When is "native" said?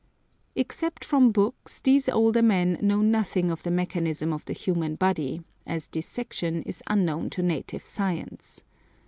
7.43-7.85